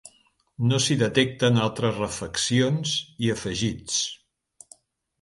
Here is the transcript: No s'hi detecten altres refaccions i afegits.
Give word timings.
No 0.71 0.79
s'hi 0.85 0.97
detecten 1.01 1.61
altres 1.67 1.95
refaccions 2.05 2.97
i 3.27 3.33
afegits. 3.39 4.03